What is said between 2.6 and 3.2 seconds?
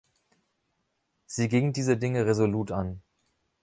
an.